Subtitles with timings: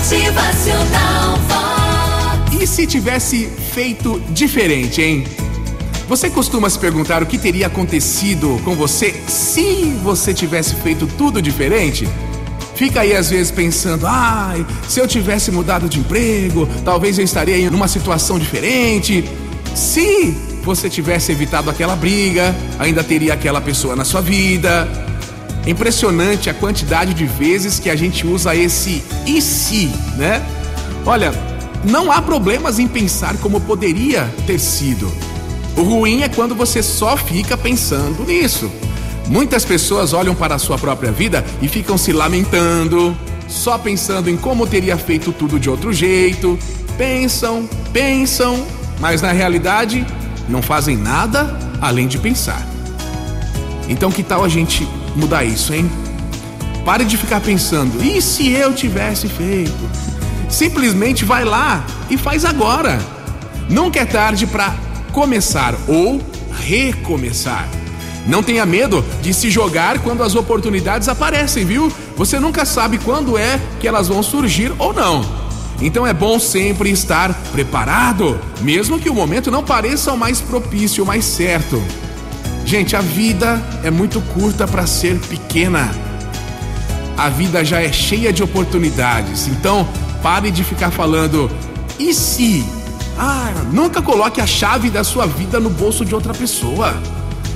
[0.00, 2.62] Motivacional Vox.
[2.62, 5.24] E se tivesse feito diferente, hein?
[6.08, 11.42] Você costuma se perguntar o que teria acontecido com você se você tivesse feito tudo
[11.42, 12.08] diferente?
[12.74, 17.58] Fica aí às vezes pensando, ai, se eu tivesse mudado de emprego, talvez eu estaria
[17.58, 19.22] em uma situação diferente.
[19.74, 25.09] Se você tivesse evitado aquela briga, ainda teria aquela pessoa na sua vida.
[25.66, 30.42] É impressionante a quantidade de vezes que a gente usa esse e se, né?
[31.04, 31.32] Olha,
[31.84, 35.10] não há problemas em pensar como poderia ter sido.
[35.76, 38.70] O ruim é quando você só fica pensando nisso.
[39.28, 44.36] Muitas pessoas olham para a sua própria vida e ficam se lamentando, só pensando em
[44.36, 46.58] como teria feito tudo de outro jeito.
[46.98, 48.66] Pensam, pensam,
[48.98, 50.04] mas na realidade
[50.48, 52.66] não fazem nada além de pensar.
[53.88, 55.90] Então, que tal a gente mudar isso, hein?
[56.84, 59.90] Pare de ficar pensando, e se eu tivesse feito?
[60.48, 62.98] Simplesmente vai lá e faz agora.
[63.68, 64.74] Nunca é tarde para
[65.12, 66.20] começar ou
[66.52, 67.68] recomeçar.
[68.26, 71.92] Não tenha medo de se jogar quando as oportunidades aparecem, viu?
[72.16, 75.24] Você nunca sabe quando é que elas vão surgir ou não.
[75.80, 81.02] Então é bom sempre estar preparado, mesmo que o momento não pareça o mais propício,
[81.02, 81.82] o mais certo.
[82.70, 85.90] Gente, a vida é muito curta para ser pequena.
[87.18, 89.48] A vida já é cheia de oportunidades.
[89.48, 89.88] Então,
[90.22, 91.50] pare de ficar falando
[91.98, 92.64] e se?
[93.18, 96.94] Ah, nunca coloque a chave da sua vida no bolso de outra pessoa.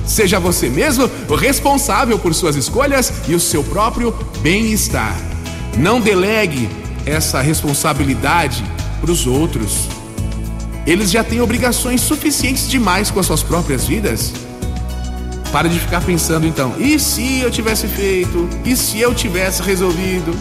[0.05, 5.15] Seja você mesmo responsável por suas escolhas e o seu próprio bem-estar.
[5.77, 6.69] Não delegue
[7.05, 8.65] essa responsabilidade
[8.99, 9.87] para os outros.
[10.85, 14.44] Eles já têm obrigações suficientes demais com as suas próprias vidas.
[15.55, 18.49] Pare de ficar pensando então, e se eu tivesse feito?
[18.65, 20.37] E se eu tivesse resolvido?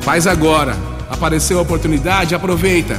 [0.00, 0.74] Faz agora.
[1.10, 2.98] Apareceu a oportunidade, aproveita.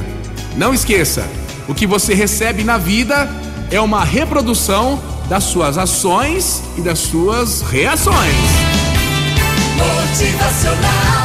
[0.56, 1.28] Não esqueça,
[1.66, 3.28] o que você recebe na vida
[3.72, 8.36] é uma reprodução das suas ações e das suas reações.
[9.76, 11.17] Motivacional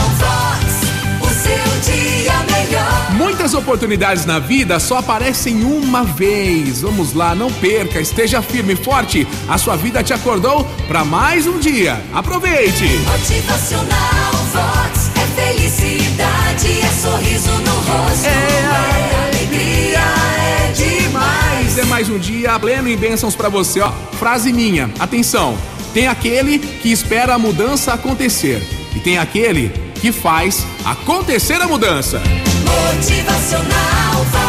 [3.43, 6.79] Muitas oportunidades na vida só aparecem uma vez.
[6.79, 9.27] Vamos lá, não perca, esteja firme e forte.
[9.49, 12.01] A sua vida te acordou para mais um dia.
[12.13, 12.85] Aproveite!
[12.99, 15.11] Motivacional Vox.
[15.17, 18.25] É felicidade, é sorriso no rosto.
[18.25, 21.77] É, alegria, é demais.
[21.77, 23.81] É mais um dia pleno em bênçãos para você.
[23.81, 25.57] Ó, frase minha, atenção.
[25.93, 28.65] Tem aquele que espera a mudança acontecer
[28.95, 32.21] e tem aquele que faz acontecer a mudança.
[32.65, 34.42] Motivacional.